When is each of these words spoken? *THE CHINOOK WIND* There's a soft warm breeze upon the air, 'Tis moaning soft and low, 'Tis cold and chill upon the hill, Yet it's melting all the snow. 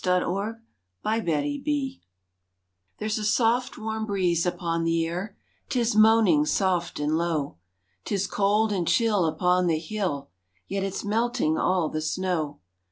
*THE 0.03 0.17
CHINOOK 0.19 0.57
WIND* 1.03 1.99
There's 2.97 3.19
a 3.19 3.23
soft 3.23 3.77
warm 3.77 4.07
breeze 4.07 4.47
upon 4.47 4.83
the 4.83 5.05
air, 5.05 5.37
'Tis 5.69 5.95
moaning 5.95 6.43
soft 6.47 6.99
and 6.99 7.15
low, 7.19 7.57
'Tis 8.05 8.25
cold 8.25 8.71
and 8.71 8.87
chill 8.87 9.27
upon 9.27 9.67
the 9.67 9.77
hill, 9.77 10.31
Yet 10.67 10.83
it's 10.83 11.05
melting 11.05 11.59
all 11.59 11.87
the 11.89 12.01
snow. 12.01 12.61